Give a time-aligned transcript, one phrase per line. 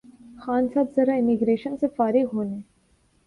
[0.37, 2.61] خان صاحب ذرا امیگریشن سے فارغ ہولیں